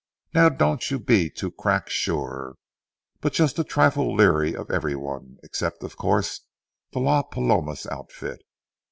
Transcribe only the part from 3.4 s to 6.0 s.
a trifle leary of every one, except, of